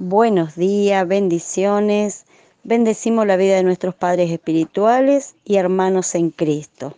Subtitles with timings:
[0.00, 2.24] Buenos días, bendiciones.
[2.64, 6.96] Bendecimos la vida de nuestros padres espirituales y hermanos en Cristo.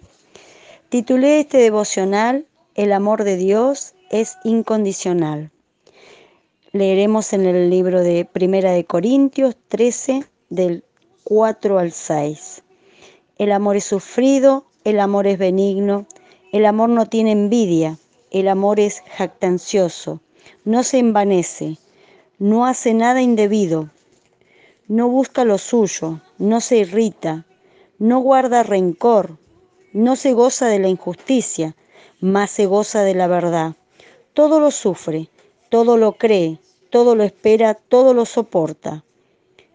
[0.88, 5.50] Titulé este devocional El amor de Dios es incondicional.
[6.72, 10.82] Leeremos en el libro de Primera de Corintios 13 del
[11.24, 12.62] 4 al 6.
[13.36, 16.06] El amor es sufrido, el amor es benigno,
[16.50, 17.98] el amor no tiene envidia,
[18.30, 20.22] el amor es jactancioso,
[20.64, 21.76] no se envanece
[22.38, 23.88] no hace nada indebido,
[24.88, 27.46] no busca lo suyo, no se irrita,
[27.98, 29.38] no guarda rencor,
[29.92, 31.74] no se goza de la injusticia,
[32.20, 33.74] más se goza de la verdad.
[34.34, 35.30] Todo lo sufre,
[35.70, 36.60] todo lo cree,
[36.90, 39.02] todo lo espera, todo lo soporta.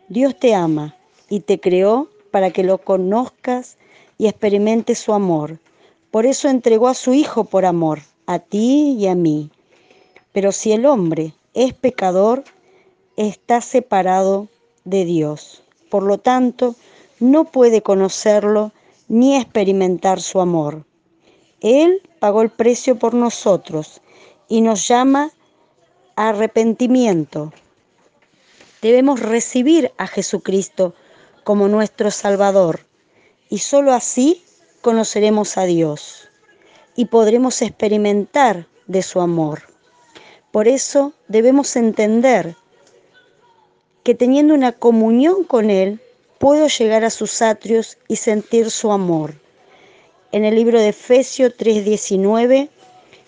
[0.07, 0.95] Dios te ama
[1.29, 3.77] y te creó para que lo conozcas
[4.19, 5.57] y experimentes su amor.
[6.11, 9.49] Por eso entregó a su Hijo por amor, a ti y a mí.
[10.31, 12.43] Pero si el hombre es pecador,
[13.17, 14.47] está separado
[14.83, 15.63] de Dios.
[15.89, 16.75] Por lo tanto,
[17.19, 18.71] no puede conocerlo
[19.07, 20.85] ni experimentar su amor.
[21.59, 24.01] Él pagó el precio por nosotros
[24.47, 25.31] y nos llama
[26.15, 27.53] a arrepentimiento.
[28.81, 30.95] Debemos recibir a Jesucristo
[31.43, 32.81] como nuestro Salvador
[33.49, 34.43] y sólo así
[34.81, 36.29] conoceremos a Dios
[36.95, 39.70] y podremos experimentar de su amor.
[40.51, 42.55] Por eso debemos entender
[44.03, 45.99] que teniendo una comunión con Él,
[46.39, 49.35] puedo llegar a sus atrios y sentir su amor.
[50.31, 52.69] En el libro de Efesios 3:19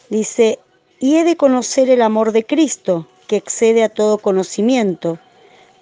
[0.10, 0.60] dice,
[1.00, 5.20] y he de conocer el amor de Cristo, que excede a todo conocimiento,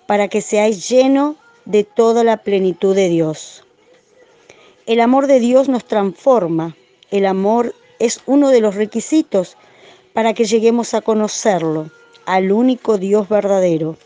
[0.08, 3.64] para que seáis lleno de toda la plenitud de Dios.
[4.86, 6.76] El amor de Dios nos transforma.
[7.12, 9.58] El amor es uno de los requisitos
[10.14, 11.90] para que lleguemos a conocerlo,
[12.26, 13.98] al único Dios verdadero.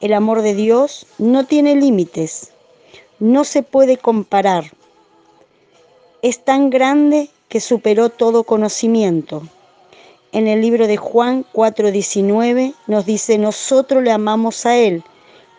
[0.00, 2.52] El amor de Dios no tiene límites,
[3.18, 4.72] no se puede comparar.
[6.22, 9.42] Es tan grande que superó todo conocimiento.
[10.30, 15.02] En el libro de Juan 4:19 nos dice, nosotros le amamos a Él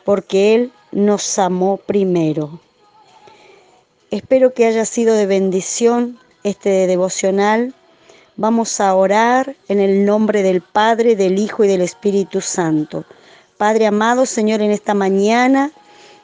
[0.05, 2.59] porque Él nos amó primero.
[4.11, 7.73] Espero que haya sido de bendición este devocional
[8.41, 13.03] Vamos a orar en el nombre del Padre, del Hijo y del Espíritu Santo.
[13.57, 15.71] Padre amado, Señor, en esta mañana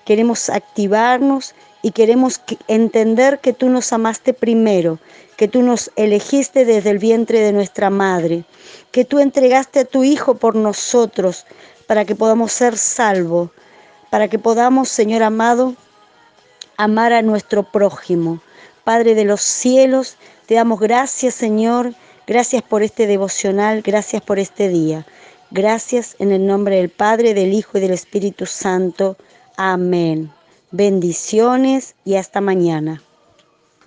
[0.05, 2.39] queremos activarnos y queremos
[2.69, 4.97] entender que tú nos amaste primero,
[5.35, 8.45] que tú nos elegiste desde el vientre de nuestra madre,
[8.91, 11.45] que tú entregaste a tu Hijo por nosotros
[11.85, 13.49] para que podamos ser salvos,
[14.09, 15.75] para que podamos, Señor amado,
[16.77, 18.39] amar a nuestro prójimo.
[18.85, 20.15] Padre de los cielos,
[20.45, 21.93] te damos gracias, Señor,
[22.27, 25.05] Gracias por este devocional, gracias por este día.
[25.51, 29.15] Gracias en el nombre del Padre, del Hijo y del Espíritu Santo.
[29.57, 30.31] Amén.
[30.71, 33.03] Bendiciones y hasta mañana.